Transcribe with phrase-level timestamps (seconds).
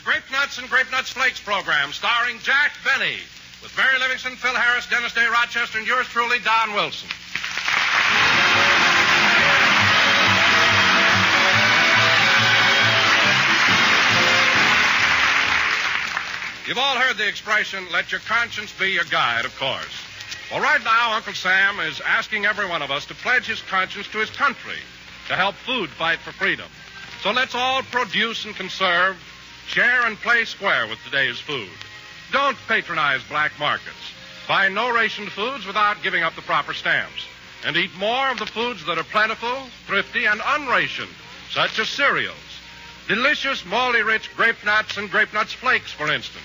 [0.00, 3.18] The Grape Nuts and Grape Nuts Flakes program starring Jack Benny
[3.60, 7.08] with Mary Livingstone, Phil Harris, Dennis Day Rochester, and yours truly, Don Wilson.
[16.66, 19.84] You've all heard the expression, let your conscience be your guide, of course.
[20.50, 24.08] Well, right now, Uncle Sam is asking every one of us to pledge his conscience
[24.08, 24.78] to his country
[25.28, 26.68] to help food fight for freedom.
[27.22, 29.18] So let's all produce and conserve,
[29.66, 31.70] share and play square with today's food.
[32.32, 34.12] Don't patronize black markets.
[34.46, 37.24] Buy no rationed foods without giving up the proper stamps.
[37.64, 41.10] And eat more of the foods that are plentiful, thrifty, and unrationed,
[41.50, 42.36] such as cereals.
[43.06, 46.44] Delicious, malty rich grape nuts and grape nuts flakes, for instance.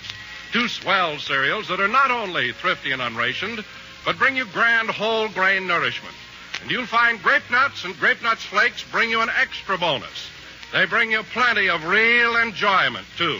[0.52, 3.64] Two swell cereals that are not only thrifty and unrationed,
[4.04, 6.16] but bring you grand whole grain nourishment.
[6.62, 10.30] And you'll find grape nuts and grape nuts flakes bring you an extra bonus.
[10.76, 13.40] They bring you plenty of real enjoyment, too.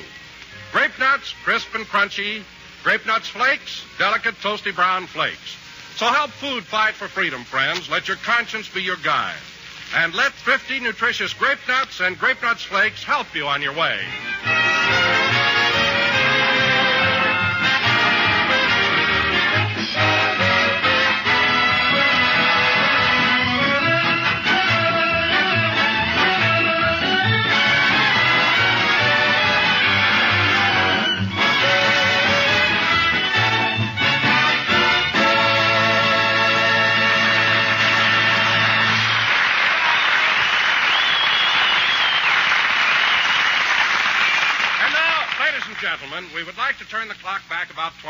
[0.72, 2.44] Grape nuts, crisp and crunchy.
[2.82, 5.58] Grape nuts flakes, delicate toasty brown flakes.
[5.98, 7.90] So help food fight for freedom, friends.
[7.90, 9.36] Let your conscience be your guide.
[9.98, 14.00] And let thrifty, nutritious grape nuts and grape nuts flakes help you on your way.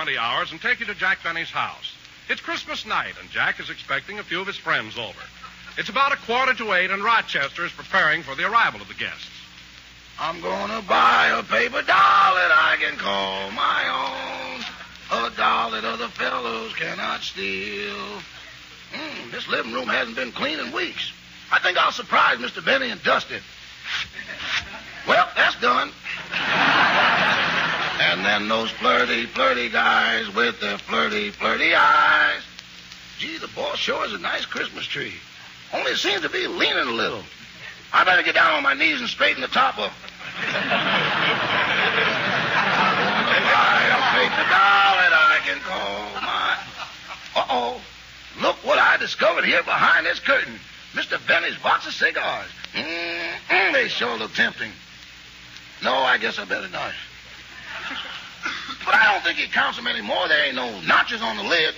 [0.06, 1.96] 20 hours and take you to Jack Benny's house.
[2.30, 5.20] It's Christmas night, and Jack is expecting a few of his friends over.
[5.80, 8.94] It's about a quarter to eight, and Rochester is preparing for the arrival of the
[8.94, 9.32] guests.
[10.20, 14.62] I'm gonna buy a paper doll that I can call my
[15.10, 15.24] own.
[15.24, 18.22] A doll that other fellows cannot steal.
[18.94, 21.14] Mm, this living room hasn't been clean in weeks.
[21.52, 22.64] I think I'll surprise Mr.
[22.64, 23.42] Benny and dust it.
[25.08, 25.90] Well, that's done.
[28.36, 32.42] And those flirty, flirty guys with their flirty, flirty eyes.
[33.18, 35.14] Gee, the boss sure is a nice Christmas tree.
[35.72, 37.24] Only it seems to be leaning a little.
[37.94, 39.94] I better get down on my knees and straighten the top up.
[39.94, 40.52] the
[44.52, 46.58] doll that I can call my.
[47.38, 47.82] Uh oh.
[48.42, 50.60] Look what I discovered here behind this curtain.
[50.92, 51.26] Mr.
[51.26, 52.50] Benny's box of cigars.
[52.74, 54.74] Mm-mm, they sure look tempting.
[55.82, 56.92] No, I guess I better not.
[58.86, 60.28] But I don't think he counts them anymore.
[60.28, 61.74] There ain't no notches on the lid.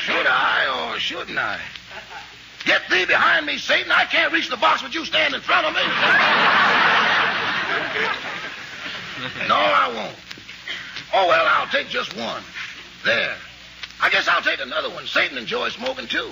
[0.00, 1.60] Should I or shouldn't I?
[2.64, 3.92] Get thee behind me, Satan.
[3.92, 5.82] I can't reach the box with you stand in front of me.
[9.48, 10.16] No, I won't.
[11.12, 12.42] Oh, well, I'll take just one.
[13.04, 13.36] There.
[14.00, 15.06] I guess I'll take another one.
[15.06, 16.30] Satan enjoys smoking, too.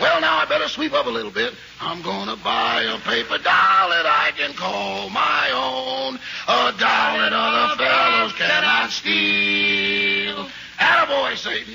[0.00, 1.54] Well, now I better sweep up a little bit.
[1.80, 6.18] I'm gonna buy a paper doll that I can call my own.
[6.48, 10.48] A doll that other fellows cannot steal.
[10.78, 11.74] Attaboy, Satan.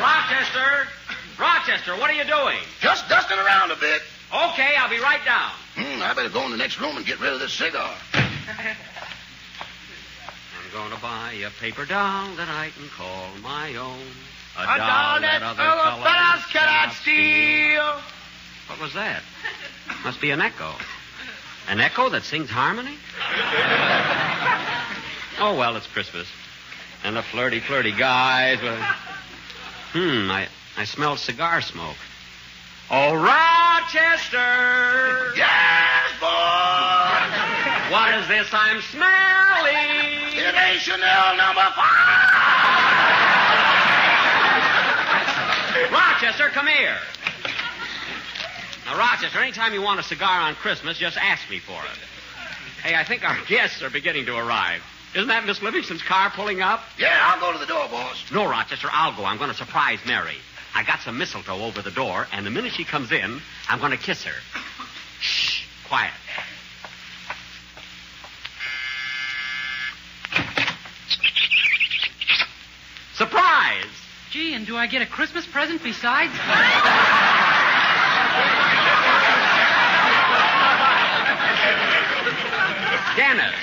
[0.00, 0.88] Rochester!
[1.38, 2.58] Rochester, what are you doing?
[2.80, 4.02] Just dusting around a bit.
[4.32, 5.50] Okay, I'll be right down.
[5.76, 7.94] Hmm, I better go in the next room and get rid of this cigar.
[8.14, 8.76] I'm
[10.72, 14.00] gonna buy a paper doll that I can call my own.
[14.58, 18.00] A, doll, that other fellows cannot steal.
[18.68, 19.22] What was that?
[20.02, 20.72] Must be an echo.
[21.68, 22.96] An echo that sings harmony?
[25.40, 26.26] oh, well, it's Christmas.
[27.04, 28.78] And the flirty, flirty guys with.
[29.92, 31.96] Hmm, I, I smell cigar smoke.
[32.90, 34.38] Oh, Rochester!
[35.36, 36.96] Yes, boy!
[37.90, 40.36] What is this I'm smelling?
[40.38, 42.86] It ain't Chanel number five!
[45.84, 46.96] Rochester, come here.
[48.86, 52.82] Now, Rochester, anytime you want a cigar on Christmas, just ask me for it.
[52.82, 54.82] Hey, I think our guests are beginning to arrive.
[55.14, 56.80] Isn't that Miss Livingstone's car pulling up?
[56.98, 58.30] Yeah, I'll go to the door, boss.
[58.32, 59.24] No, Rochester, I'll go.
[59.24, 60.36] I'm going to surprise Mary.
[60.74, 63.92] I got some mistletoe over the door, and the minute she comes in, I'm going
[63.92, 64.34] to kiss her.
[65.20, 66.12] Shh, quiet.
[73.14, 73.86] Surprise!
[74.30, 76.32] Gee, and do I get a Christmas present besides?
[83.16, 83.54] Dennis,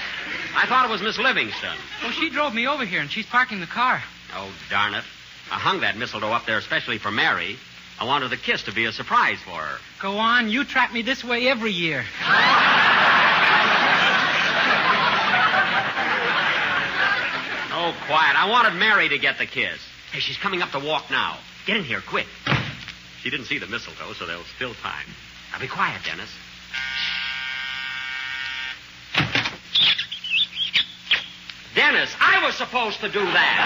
[0.56, 1.76] I thought it was Miss Livingston.
[2.02, 4.02] Well, oh, she drove me over here, and she's parking the car.
[4.36, 5.04] Oh, darn it.
[5.52, 7.58] I hung that mistletoe up there especially for Mary.
[8.00, 9.80] I wanted the kiss to be a surprise for her.
[10.02, 12.06] Go on, you trap me this way every year.
[17.76, 18.38] Oh, quiet.
[18.38, 19.80] I wanted Mary to get the kiss.
[20.13, 21.39] Hey, she's coming up the walk now.
[21.65, 22.27] Get in here, quick.
[23.24, 25.07] She didn't see the mistletoe, so there's still time.
[25.51, 26.30] Now be quiet, Dennis.
[31.74, 33.57] Dennis, I was supposed to do that.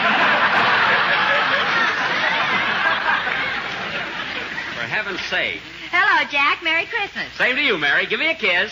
[4.74, 5.60] For heaven's sake.
[5.92, 6.64] Hello, Jack.
[6.64, 7.28] Merry Christmas.
[7.38, 8.06] Same to you, Mary.
[8.06, 8.72] Give me a kiss.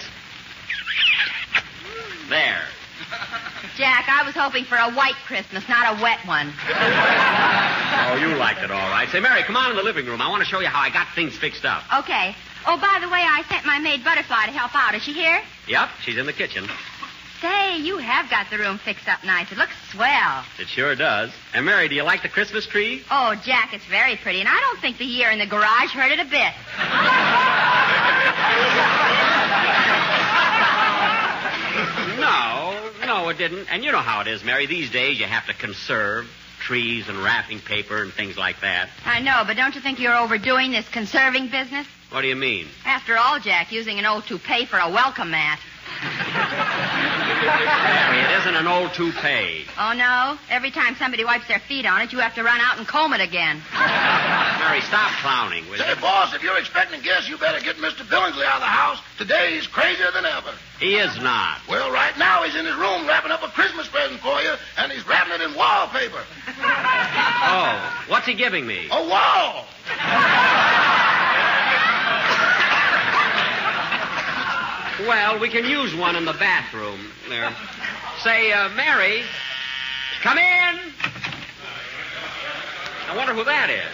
[2.30, 2.64] There.
[3.78, 6.54] Jack, I was hoping for a white Christmas, not a wet one.
[7.98, 9.08] Oh, you liked it all right.
[9.10, 10.22] Say, Mary, come on in the living room.
[10.22, 11.82] I want to show you how I got things fixed up.
[12.00, 12.36] Okay.
[12.68, 14.94] Oh, by the way, I sent my maid Butterfly to help out.
[14.96, 15.42] Is she here?
[15.68, 16.68] Yep, she's in the kitchen.
[17.42, 19.52] Say, you have got the room fixed up nice.
[19.52, 20.44] It looks swell.
[20.60, 21.32] It sure does.
[21.54, 23.02] And Mary, do you like the Christmas tree?
[23.10, 26.12] Oh, Jack, it's very pretty, and I don't think the year in the garage hurt
[26.12, 26.54] it a bit.
[33.26, 33.66] No, it didn't.
[33.72, 34.68] And you know how it is, Mary.
[34.68, 36.30] These days you have to conserve
[36.60, 38.88] trees and wrapping paper and things like that.
[39.04, 41.88] I know, but don't you think you're overdoing this conserving business?
[42.12, 42.68] What do you mean?
[42.86, 45.60] After all, Jack, using an old toupee for a welcome mat.
[47.46, 49.66] Mary, it isn't an old toupee.
[49.78, 50.38] Oh, no?
[50.50, 53.14] Every time somebody wipes their feet on it, you have to run out and comb
[53.14, 53.62] it again.
[54.60, 55.96] Mary, stop clowning, will Say, you?
[56.02, 58.04] boss, if you're expecting guests, you better get Mr.
[58.04, 59.00] Billingsley out of the house.
[59.18, 60.52] Today he's crazier than ever.
[60.80, 61.60] He is not.
[61.70, 64.92] Well, right now he's in his room wrapping up a Christmas present for you, and
[64.92, 66.24] he's wrapping it in wallpaper.
[66.58, 68.88] Oh, what's he giving me?
[68.92, 69.66] A wall!
[75.02, 77.00] Well, we can use one in the bathroom.
[77.28, 77.54] There.
[78.24, 79.24] Say, uh, Mary,
[80.22, 80.80] come in.
[83.10, 83.92] I wonder who that is.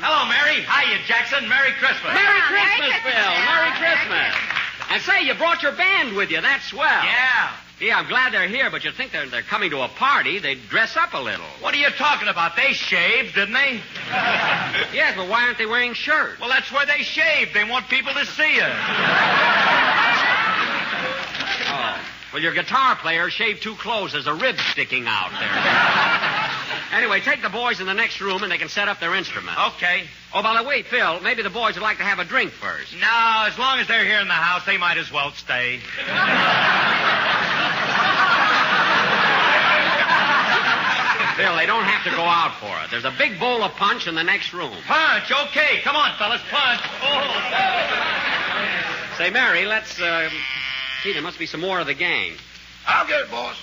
[0.00, 0.60] Hello, Mary.
[0.60, 1.48] Hiya, Jackson.
[1.48, 2.12] Merry Christmas.
[2.12, 3.24] Merry Merry Christmas, Christmas, Bill.
[3.24, 3.44] Bill.
[3.48, 4.32] Merry Merry Christmas.
[4.90, 6.40] And say, you brought your band with you.
[6.40, 6.84] That's swell.
[7.04, 7.50] Yeah.
[7.80, 10.38] Yeah, I'm glad they're here, but you'd think they're, they're coming to a party.
[10.38, 11.44] They'd dress up a little.
[11.60, 12.54] What are you talking about?
[12.56, 13.80] They shaved, didn't they?
[14.92, 16.38] Yes, but why aren't they wearing shirts?
[16.40, 17.52] Well, that's where they shaved.
[17.52, 18.76] They want people to see us.
[22.34, 24.10] Well, your guitar player shaved too close.
[24.10, 25.54] There's a rib sticking out there.
[26.98, 29.60] anyway, take the boys in the next room and they can set up their instruments.
[29.76, 30.02] Okay.
[30.34, 32.92] Oh, by the way, Phil, maybe the boys would like to have a drink first.
[32.98, 35.78] No, as long as they're here in the house, they might as well stay.
[41.36, 42.90] Phil, they don't have to go out for it.
[42.90, 44.74] There's a big bowl of punch in the next room.
[44.88, 45.30] Punch.
[45.30, 45.82] Okay.
[45.84, 46.42] Come on, fellas.
[46.50, 46.80] Punch.
[47.00, 48.24] Oh.
[49.18, 50.28] Say, Mary, let's, uh,
[51.04, 52.32] gee, there must be some more of the gang.
[52.88, 53.56] I'll get it, boss.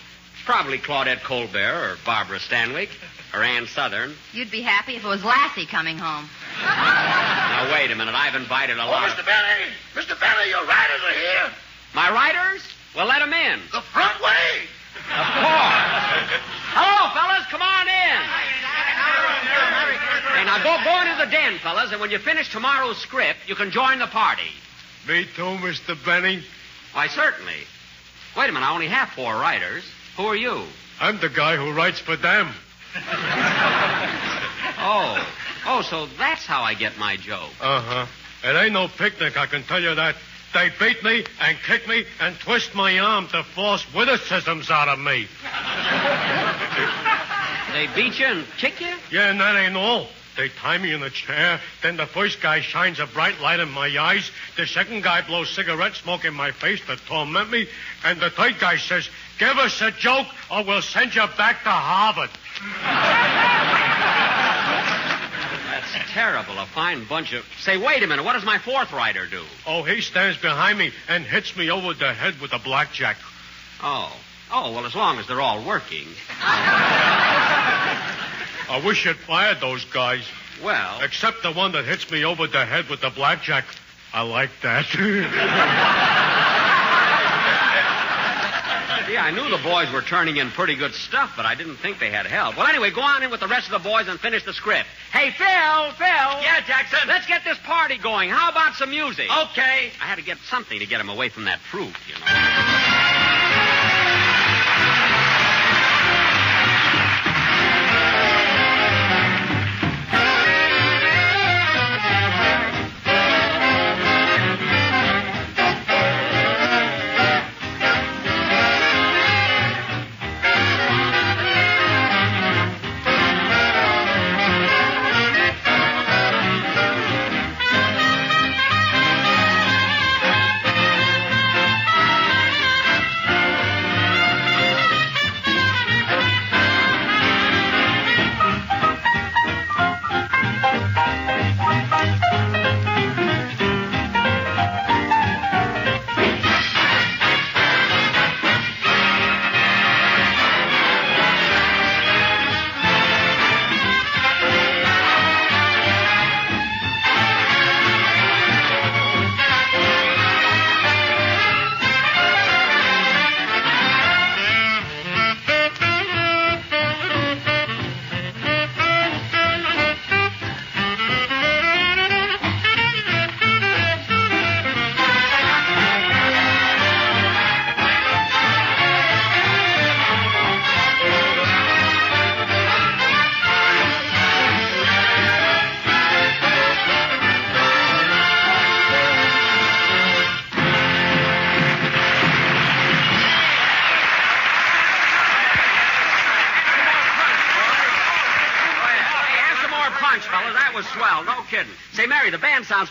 [0.46, 1.58] Probably Claudette Colbert
[1.94, 2.90] or Barbara Stanwyck
[3.34, 4.14] or Ann Sothern.
[4.34, 6.30] You'd be happy if it was Lassie coming home.
[6.62, 8.14] Now, wait a minute.
[8.16, 9.20] I've invited a Oh, lot Mr.
[9.20, 9.26] of...
[9.26, 9.66] Benny!
[9.96, 10.20] Mr.
[10.20, 11.52] Benny, your riders are here.
[11.94, 12.62] My writers?
[12.96, 13.60] Well, let them in.
[13.72, 14.70] The front way.
[15.10, 16.30] Of course.
[16.74, 17.46] Hello, fellas.
[17.50, 18.20] Come on in.
[20.38, 23.56] Hey, now go, go into the den, fellas, and when you finish tomorrow's script, you
[23.56, 24.50] can join the party.
[25.08, 25.96] Me too, Mr.
[26.06, 26.44] Benny.
[26.94, 27.66] Why, certainly.
[28.38, 28.66] Wait a minute.
[28.66, 29.84] I only have four writers.
[30.18, 30.64] Who are you?
[31.00, 32.54] I'm the guy who writes for them.
[34.84, 35.28] Oh.
[35.68, 37.52] Oh, so that's how I get my joke.
[37.62, 38.06] Uh huh.
[38.44, 40.16] It ain't no picnic, I can tell you that.
[40.54, 45.00] They beat me and kick me and twist my arm to force witticisms out of
[45.00, 45.28] me.
[47.72, 48.94] They beat you and kick you?
[49.12, 50.08] Yeah, and that ain't all.
[50.42, 51.62] They tie me in a chair.
[51.84, 54.32] Then the first guy shines a bright light in my eyes.
[54.58, 57.68] The second guy blows cigarette smoke in my face to torment me.
[58.04, 59.08] And the third guy says,
[59.38, 62.32] Give us a joke or we'll send you back to Harvard.
[65.70, 66.58] That's terrible.
[66.58, 67.46] A fine bunch of.
[67.60, 68.26] Say, wait a minute.
[68.26, 69.44] What does my fourth writer do?
[69.68, 73.18] Oh, he stands behind me and hits me over the head with a blackjack.
[73.84, 74.12] Oh.
[74.52, 76.08] Oh, well, as long as they're all working.
[78.72, 80.26] I wish you'd fired those guys.
[80.64, 83.66] Well, Except the one that hits me over the head with the blackjack.
[84.14, 84.86] I like that.
[89.12, 92.00] Gee, I knew the boys were turning in pretty good stuff, but I didn't think
[92.00, 92.56] they had help.
[92.56, 94.88] Well, anyway, go on in with the rest of the boys and finish the script.
[95.12, 96.08] Hey, Phil, Phil.
[96.08, 97.00] Yeah, Jackson.
[97.08, 98.30] Let's get this party going.
[98.30, 99.26] How about some music?
[99.30, 99.92] Okay.
[100.00, 102.81] I had to get something to get him away from that fruit, you know.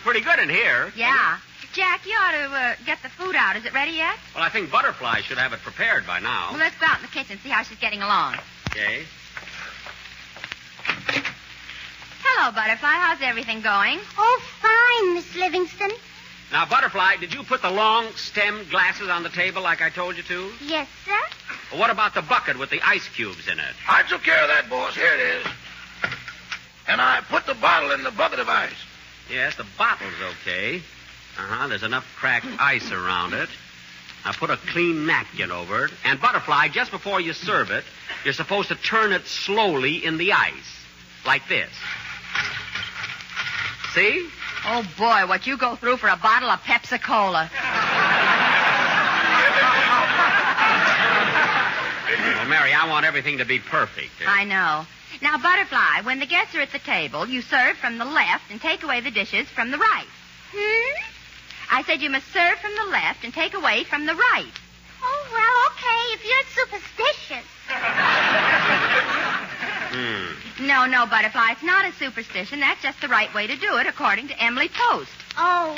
[0.02, 0.92] Pretty good in here.
[0.96, 1.38] Yeah.
[1.72, 3.54] Jack, you ought to uh, get the food out.
[3.56, 4.16] Is it ready yet?
[4.34, 6.48] Well, I think Butterfly should have it prepared by now.
[6.50, 8.36] Well, let's go out in the kitchen and see how she's getting along.
[8.70, 9.04] Okay.
[12.24, 12.88] Hello, Butterfly.
[12.88, 14.00] How's everything going?
[14.18, 15.90] Oh, fine, Miss Livingstone.
[16.50, 20.16] Now, Butterfly, did you put the long stem glasses on the table like I told
[20.16, 20.50] you to?
[20.66, 21.12] Yes, sir.
[21.70, 23.74] Well, what about the bucket with the ice cubes in it?
[23.88, 24.96] I took care of that, boss.
[24.96, 25.46] Here it is.
[26.88, 28.72] And I put the bottle in the bucket of ice.
[29.30, 30.76] Yes, the bottle's okay.
[30.76, 31.68] Uh huh.
[31.68, 33.48] There's enough cracked ice around it.
[34.24, 35.92] Now put a clean napkin over it.
[36.04, 37.84] And Butterfly, just before you serve it,
[38.24, 40.84] you're supposed to turn it slowly in the ice.
[41.24, 41.70] Like this.
[43.94, 44.28] See?
[44.66, 47.50] Oh, boy, what you go through for a bottle of Pepsi Cola.
[52.36, 54.10] Well, Mary, I want everything to be perfect.
[54.26, 54.86] I know.
[55.22, 58.58] Now, Butterfly, when the guests are at the table, you serve from the left and
[58.60, 60.06] take away the dishes from the right.
[60.52, 60.94] Hmm?
[61.70, 64.52] I said you must serve from the left and take away from the right.
[65.02, 67.46] Oh, well, okay, if you're superstitious.
[69.90, 70.66] Hmm.
[70.68, 72.60] No, no, Butterfly, it's not a superstition.
[72.60, 75.10] That's just the right way to do it, according to Emily Post.
[75.36, 75.76] Oh.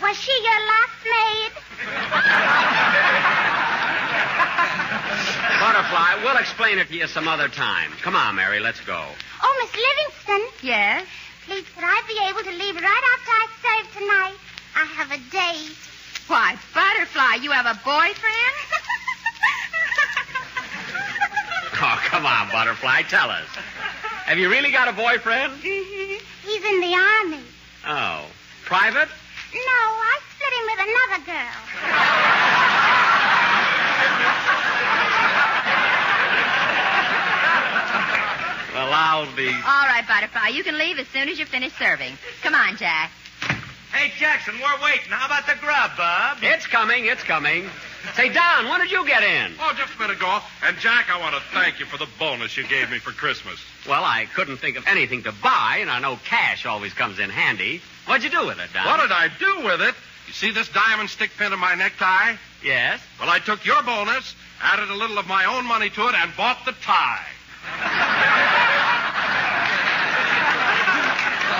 [0.00, 1.52] Was she your last maid?
[5.60, 7.90] Butterfly, we'll explain it to you some other time.
[8.02, 9.04] Come on, Mary, let's go.
[9.42, 10.50] Oh, Miss Livingstone.
[10.62, 11.06] Yes?
[11.46, 14.38] Please, could I be able to leave right after I serve tonight?
[14.76, 15.76] I have a date.
[16.26, 18.14] Why, Butterfly, you have a boyfriend?
[21.86, 23.44] Oh, come on, Butterfly, tell us.
[24.24, 25.52] Have you really got a boyfriend?
[25.60, 26.24] Mm-hmm.
[26.48, 27.44] He's in the army.
[27.86, 28.24] Oh.
[28.64, 29.08] Private?
[29.52, 32.30] No, I split him with another girl.
[38.74, 39.46] Well, I'll be.
[39.46, 42.18] All right, Butterfly, you can leave as soon as you finish serving.
[42.42, 43.12] Come on, Jack.
[43.92, 45.06] Hey, Jackson, we're waiting.
[45.08, 46.38] How about the grub, Bob?
[46.42, 47.70] It's coming, it's coming.
[48.16, 49.52] Say, Don, when did you get in?
[49.60, 50.40] Oh, just a minute ago.
[50.66, 53.60] And, Jack, I want to thank you for the bonus you gave me for Christmas.
[53.88, 57.30] Well, I couldn't think of anything to buy, and I know cash always comes in
[57.30, 57.80] handy.
[58.06, 58.84] What'd you do with it, Don?
[58.84, 59.94] What did I do with it?
[60.26, 62.34] You see this diamond stick pin in my necktie?
[62.64, 63.00] Yes?
[63.20, 66.36] Well, I took your bonus, added a little of my own money to it, and
[66.36, 67.24] bought the tie.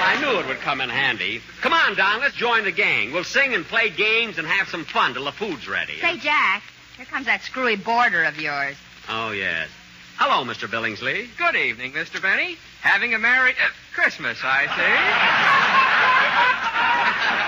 [0.05, 1.41] I knew it would come in handy.
[1.63, 3.13] Come on, Don, let's join the gang.
[3.13, 5.99] We'll sing and play games and have some fun till the food's ready.
[6.01, 6.63] Say, Jack,
[6.97, 8.77] here comes that screwy boarder of yours.
[9.09, 9.69] Oh, yes.
[10.17, 10.69] Hello, Mr.
[10.69, 11.29] Billingsley.
[11.39, 12.21] Good evening, Mr.
[12.21, 12.57] Benny.
[12.83, 15.91] Having a merry uh, Christmas, I see.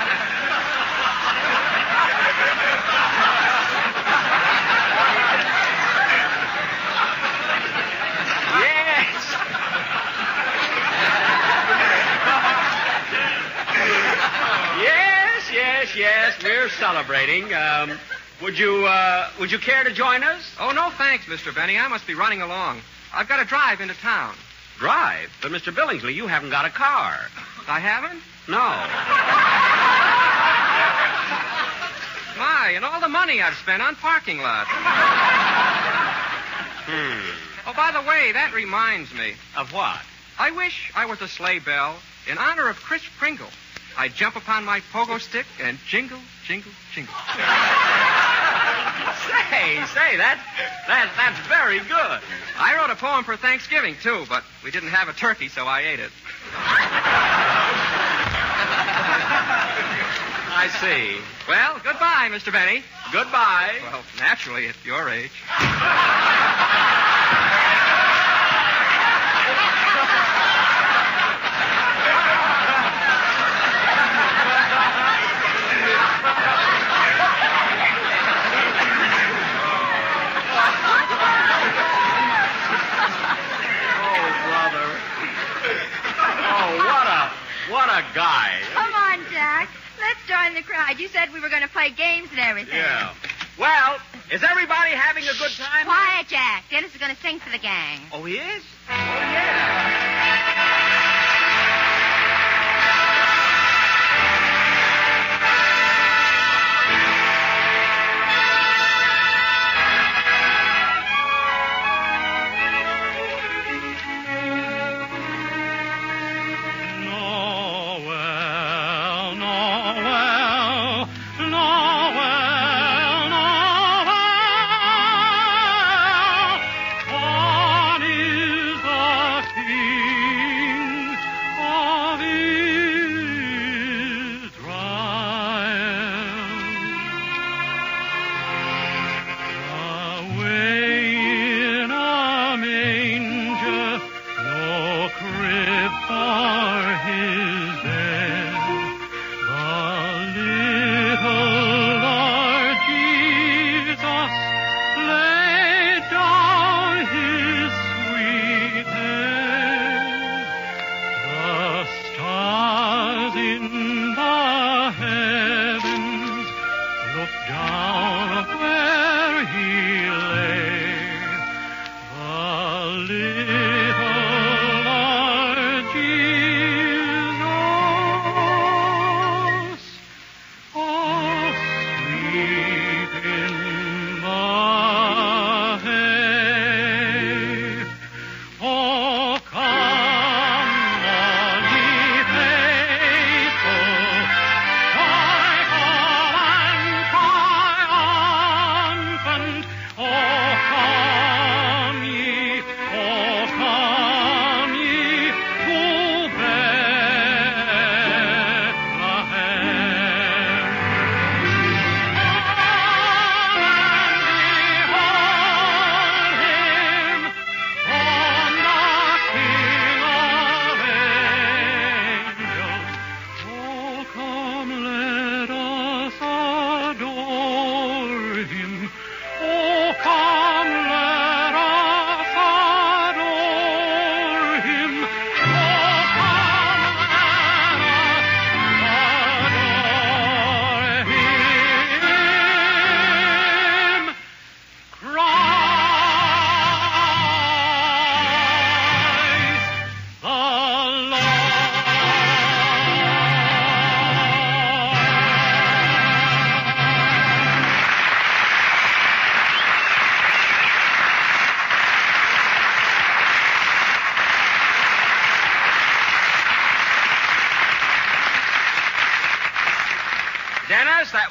[8.58, 9.36] Yes.
[14.82, 16.25] yes, yes, yes.
[16.42, 17.52] We're celebrating.
[17.54, 17.98] Um,
[18.42, 20.54] Would you, uh, would you care to join us?
[20.60, 21.54] Oh, no thanks, Mr.
[21.54, 21.78] Benny.
[21.78, 22.82] I must be running along.
[23.14, 24.34] I've got to drive into town.
[24.78, 25.30] Drive?
[25.40, 25.74] But, Mr.
[25.74, 27.16] Billingsley, you haven't got a car.
[27.66, 28.20] I haven't?
[28.46, 28.58] No.
[32.38, 34.68] My, and all the money I've spent on parking lots.
[36.84, 37.20] Hmm.
[37.66, 39.32] Oh, by the way, that reminds me.
[39.56, 39.98] Of what?
[40.38, 41.96] I wish I was a sleigh bell
[42.30, 43.48] in honor of Kris Kringle.
[43.98, 47.14] I'd jump upon my pogo stick and jingle, jingle, jingle.
[49.48, 50.38] Say, say, that,
[50.86, 52.20] that, that's very good.
[52.58, 55.80] I wrote a poem for Thanksgiving, too, but we didn't have a turkey, so I
[55.80, 56.10] ate it.
[60.58, 61.16] I see.
[61.48, 62.52] Well, goodbye, Mr.
[62.52, 62.82] Benny.
[63.12, 63.74] Goodbye.
[63.82, 65.30] Well, naturally, at your age.
[84.08, 84.88] Oh, brother.
[86.48, 87.32] Oh, what a,
[87.72, 88.50] what a guy.
[88.72, 89.68] Come on, Jack.
[90.00, 90.98] Let's join the crowd.
[90.98, 92.76] You said we were going to play games and everything.
[92.76, 93.12] Yeah.
[93.58, 93.98] Well,
[94.32, 95.84] is everybody having a good time?
[95.84, 96.64] Quiet, Jack.
[96.70, 98.00] Dennis is going to sing for the gang.
[98.12, 98.62] Oh, he is?
[98.88, 99.85] Oh, yeah.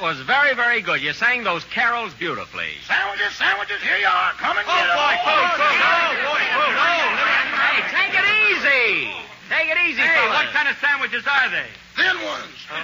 [0.06, 1.02] Was very, very good.
[1.02, 2.78] You sang those carols beautifully.
[2.86, 4.34] Sandwiches, sandwiches, here you are.
[4.38, 4.94] Come and Oh, get 'em.
[5.02, 5.98] boy, Oh, food, food, yeah.
[5.98, 7.10] oh, boy, food, oh.
[7.58, 9.10] Hey, take it easy.
[9.50, 10.46] Take it easy, Hey, fellas.
[10.46, 11.66] what kind of sandwiches are they?
[11.98, 12.58] Thin ones.
[12.70, 12.78] Oh.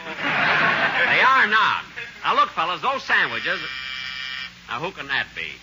[1.14, 1.84] They are not.
[2.26, 3.60] Now, look, fellas, those sandwiches.
[4.68, 5.54] Now, who can that be?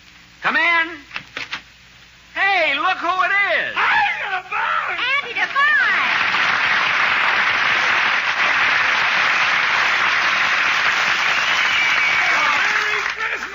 [0.41, 0.85] Come in.
[2.39, 3.75] Hey, look who it is.
[3.75, 4.95] Andy Devine.
[4.95, 6.18] Andy Devine.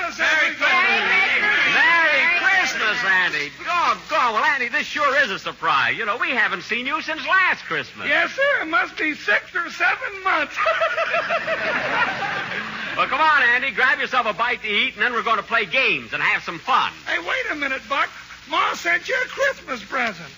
[0.04, 1.74] Christmas, Merry Christmas.
[1.74, 3.52] Merry Christmas, Andy.
[3.66, 4.34] Oh, God.
[4.34, 5.96] Well, Andy, this sure is a surprise.
[5.96, 8.06] You know, we haven't seen you since last Christmas.
[8.08, 8.62] Yes, sir.
[8.62, 10.56] It must be six or seven months.
[12.96, 13.72] Well, come on, Andy.
[13.72, 16.44] Grab yourself a bite to eat, and then we're going to play games and have
[16.44, 16.92] some fun.
[17.08, 18.08] Hey, wait a minute, Buck.
[18.48, 20.30] Ma sent you a Christmas present.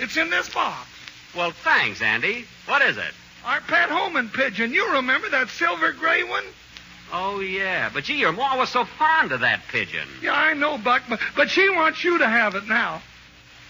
[0.00, 0.88] It's in this box.
[1.36, 2.46] Well, thanks, Andy.
[2.64, 3.12] What is it?
[3.44, 4.72] Our pet homing pigeon.
[4.72, 6.44] You remember that silver gray one?
[7.12, 7.90] Oh, yeah.
[7.92, 10.08] But, gee, your ma was so fond of that pigeon.
[10.22, 13.02] Yeah, I know, Buck, but, but she wants you to have it now.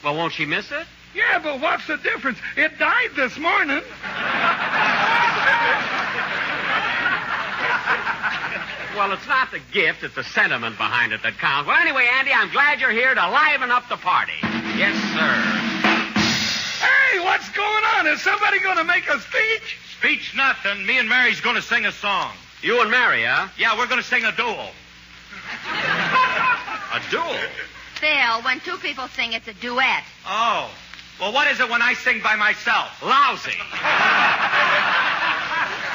[0.05, 0.87] Well, won't she miss it?
[1.15, 2.39] Yeah, but what's the difference?
[2.57, 3.83] It died this morning.
[8.97, 11.67] Well, it's not the gift, it's the sentiment behind it that counts.
[11.67, 14.39] Well, anyway, Andy, I'm glad you're here to liven up the party.
[14.43, 15.33] Yes, sir.
[16.87, 18.07] Hey, what's going on?
[18.07, 19.79] Is somebody going to make a speech?
[19.99, 20.87] Speech nothing.
[20.87, 22.33] Me and Mary's going to sing a song.
[22.63, 23.49] You and Mary, huh?
[23.59, 24.71] Yeah, we're going to sing a duel.
[26.95, 27.35] A duel?
[27.99, 30.05] Phil, when two people sing, it's a duet.
[30.27, 30.71] Oh.
[31.19, 33.03] Well, what is it when I sing by myself?
[33.03, 33.51] Lousy.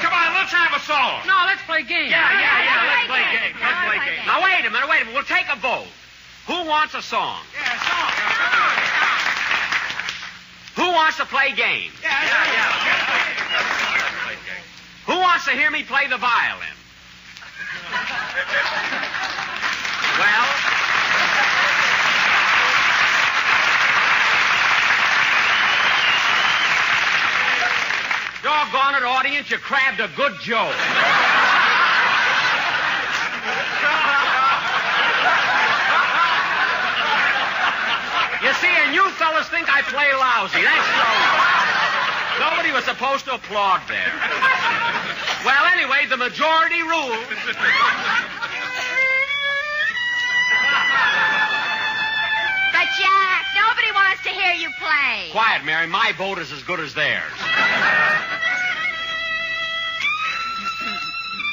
[0.03, 1.23] Come on, let's have a song.
[1.25, 2.11] No, let's play games.
[2.11, 2.83] Yeah, yeah, yeah.
[2.83, 3.55] Let's play games.
[3.55, 3.63] games.
[3.63, 4.27] Let's play games.
[4.27, 5.15] Now, wait a minute, wait a minute.
[5.15, 5.87] We'll take a vote.
[6.47, 7.39] Who wants a song?
[7.55, 8.11] Yeah, a song.
[10.83, 11.95] Who wants to play games?
[12.03, 13.06] Yeah, yeah, yeah.
[15.07, 16.67] Who wants to hear me play the violin?
[20.19, 20.47] well,
[28.43, 30.75] doggone it, audience, you crabbed a good joke.
[38.43, 40.61] You see, and you fellas think I play lousy.
[40.61, 41.47] That's so.
[42.39, 44.56] Nobody was supposed to applaud there.
[45.45, 47.27] Well, anyway, the majority rules.
[52.73, 55.29] But, Jack, nobody wants to hear you play.
[55.31, 55.87] Quiet, Mary.
[55.87, 57.33] My vote is as good as theirs.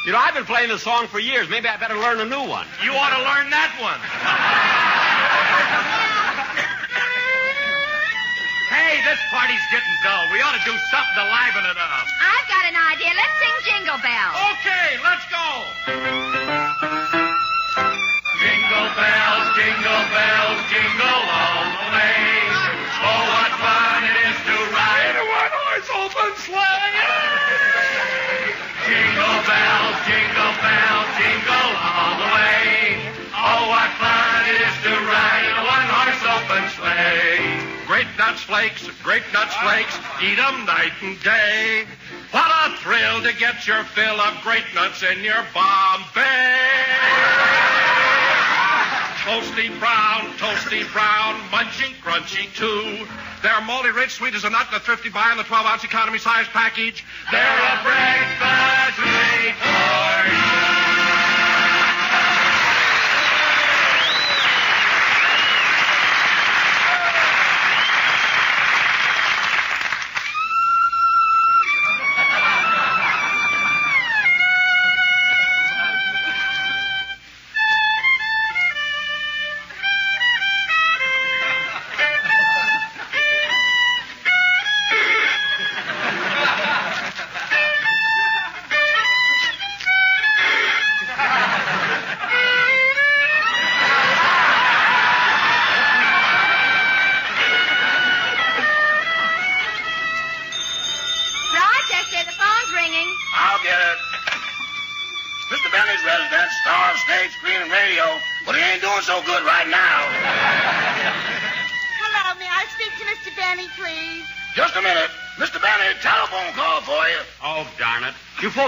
[0.05, 1.49] You know, I've been playing this song for years.
[1.49, 2.67] Maybe I better learn a new one.
[2.85, 3.97] You ought to learn that one.
[8.69, 10.29] hey, this party's getting dull.
[10.29, 12.05] We ought to do something to liven it up.
[12.95, 13.11] Idea.
[13.11, 14.39] Let's sing Jingle Bells.
[14.55, 15.47] Okay, let's go.
[18.39, 22.23] Jingle bells, jingle bells, jingle all the way.
[23.03, 27.03] Oh, what fun it is to ride In a one-horse open sleigh.
[28.87, 33.11] Jingle bells, jingle bells, jingle all the way.
[33.35, 37.59] Oh, what fun it is to ride in a one-horse open sleigh.
[37.91, 41.87] Grape nuts flakes, grape nuts flakes, eat 'em night and day.
[42.85, 46.57] What a thrill to get your fill of grape nuts in your Bombay.
[49.25, 53.07] Toasty brown, toasty brown, munchy, crunchy too.
[53.43, 56.19] They're moldy rich, sweet as a nut the thrifty buy in the 12 ounce economy
[56.19, 57.05] size package.
[57.31, 58.44] They're a breakfast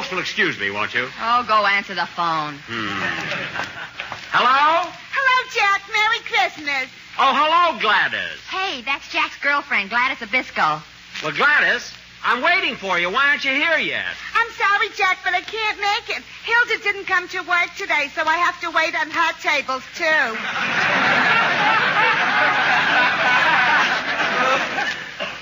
[0.07, 0.13] it.
[0.13, 1.09] You folks will excuse me, won't you?
[1.21, 2.59] Oh, go answer the phone.
[2.67, 2.89] Hmm.
[4.31, 4.91] Hello?
[5.13, 5.83] Hello, Jack.
[5.91, 6.91] Merry Christmas.
[7.19, 8.39] Oh, hello, Gladys.
[8.51, 10.83] Hey, that's Jack's girlfriend, Gladys Zybisco.
[11.23, 13.11] Well, Gladys, I'm waiting for you.
[13.11, 14.05] Why aren't you here yet?
[14.35, 16.23] I'm sorry, Jack, but I can't make it.
[16.45, 21.16] Hilda didn't come to work today, so I have to wait on her tables, too.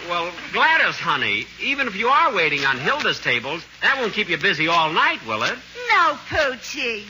[0.08, 4.36] Well, Gladys, honey, even if you are waiting on Hilda's tables, that won't keep you
[4.36, 5.54] busy all night, will it?
[5.88, 7.04] No, Poochie.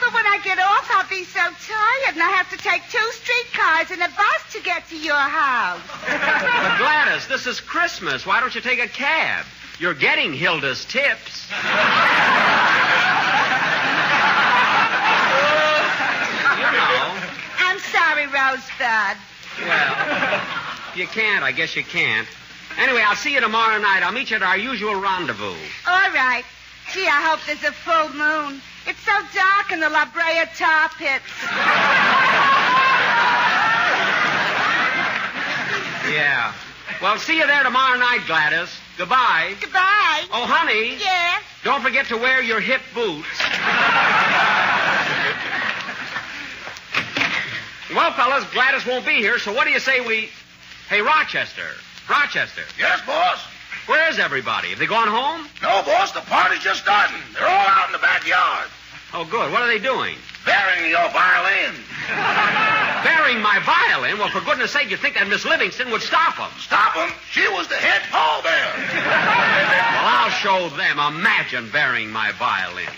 [0.00, 3.10] but when I get off, I'll be so tired, and I have to take two
[3.12, 5.80] streetcars and a bus to get to your house.
[6.08, 8.24] But Gladys, this is Christmas.
[8.24, 9.44] Why don't you take a cab?
[9.78, 11.50] You're getting Hilda's tips.
[16.56, 17.14] you know.
[17.58, 19.16] I'm sorry, Rosebud.
[19.60, 20.65] Well,
[20.96, 21.44] you can't.
[21.44, 22.26] I guess you can't.
[22.78, 24.02] Anyway, I'll see you tomorrow night.
[24.02, 25.54] I'll meet you at our usual rendezvous.
[25.86, 26.44] All right.
[26.92, 28.60] Gee, I hope there's a full moon.
[28.86, 31.24] It's so dark in the La Brea tar pits.
[36.12, 36.52] Yeah.
[37.02, 38.70] Well, see you there tomorrow night, Gladys.
[38.96, 39.54] Goodbye.
[39.60, 40.24] Goodbye.
[40.32, 40.96] Oh, honey.
[40.98, 41.42] Yes?
[41.64, 43.26] Don't forget to wear your hip boots.
[47.94, 50.30] well, fellas, Gladys won't be here, so what do you say we.
[50.88, 51.74] Hey, Rochester.
[52.08, 52.62] Rochester.
[52.78, 53.40] Yes, boss?
[53.86, 54.68] Where is everybody?
[54.70, 55.48] Have they gone home?
[55.62, 57.18] No, boss, the party's just starting.
[57.34, 58.68] They're all out in the backyard.
[59.12, 59.50] Oh, good.
[59.50, 60.16] What are they doing?
[60.44, 61.74] Burying your violin.
[63.02, 64.18] Burying my violin?
[64.18, 66.50] Well, for goodness sake, you'd think that Miss Livingstone would stop them.
[66.58, 67.10] Stop them?
[67.30, 68.74] She was the head pallbearer.
[69.10, 70.98] well, I'll show them.
[70.98, 72.90] Imagine burying my violin.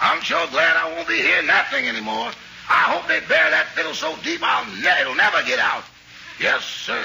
[0.00, 2.30] I'm sure glad I won't be hearing that thing anymore.
[2.68, 5.84] I hope they bury that fiddle so deep I'll ne- it'll never get out.
[6.38, 7.02] Yes, sir.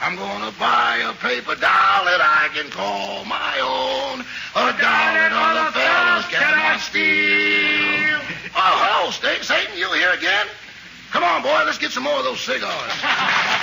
[0.00, 4.20] I'm going to buy a paper doll that I can call my own.
[4.52, 8.20] A doll that other fellows cannot steal.
[8.52, 9.10] Oh, hello.
[9.40, 10.46] Satan, you here again?
[11.12, 12.92] Come on, boy, let's get some more of those cigars.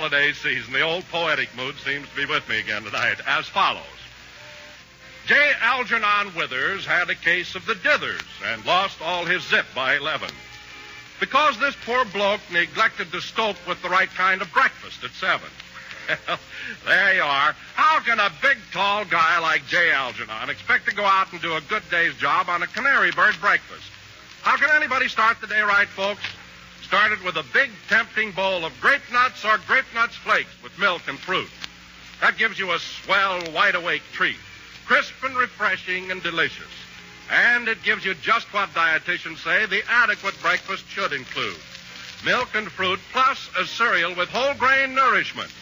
[0.00, 0.72] holiday season.
[0.72, 3.18] The old poetic mood seems to be with me again tonight.
[3.26, 3.84] As follows.
[5.26, 5.36] J.
[5.60, 10.30] Algernon Withers had a case of the dithers and lost all his zip by 11.
[11.20, 15.40] Because this poor bloke neglected to stoke with the right kind of breakfast at 7.
[16.26, 16.38] Well,
[16.86, 17.54] there you are.
[17.74, 19.92] How can a big, tall guy like J.
[19.92, 23.36] Algernon expect to go out and do a good day's job on a canary bird
[23.40, 23.84] breakfast?
[24.42, 26.22] How can anybody start the day right, folks?
[26.90, 30.76] Start it with a big, tempting bowl of grape nuts or grape nuts flakes with
[30.76, 31.48] milk and fruit.
[32.20, 34.34] That gives you a swell, wide awake treat.
[34.86, 36.72] Crisp and refreshing and delicious.
[37.30, 41.54] And it gives you just what dietitians say the adequate breakfast should include
[42.24, 45.52] milk and fruit, plus a cereal with whole grain nourishment.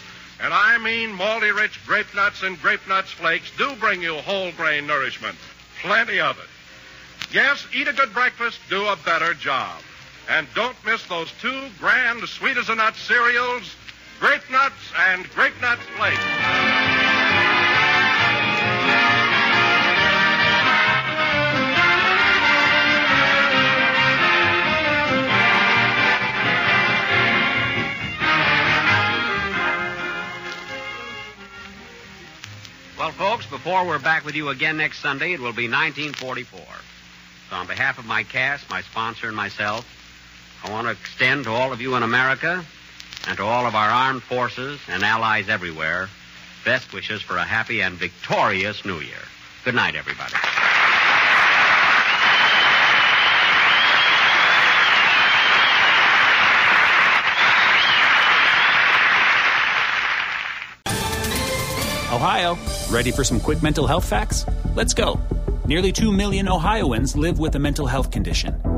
[0.41, 4.51] And I mean malty rich grape nuts and grape nuts flakes do bring you whole
[4.53, 5.37] grain nourishment.
[5.83, 7.35] Plenty of it.
[7.35, 9.83] Yes, eat a good breakfast, do a better job.
[10.29, 13.75] And don't miss those two grand sweet as a nut cereals,
[14.21, 14.75] grape nuts
[15.11, 16.19] and grape nuts flakes.
[32.99, 36.61] Well, folks, before we're back with you again next Sunday, it will be 1944.
[37.49, 39.87] So, on behalf of my cast, my sponsor, and myself,
[40.65, 42.65] I want to extend to all of you in America
[43.27, 46.09] and to all of our armed forces and allies everywhere
[46.65, 49.25] best wishes for a happy and victorious New Year.
[49.65, 50.35] Good night, everybody.
[62.13, 62.59] Ohio,
[62.91, 64.45] ready for some quick mental health facts?
[64.75, 65.21] Let's go.
[65.67, 68.78] Nearly 2 million Ohioans live with a mental health condition.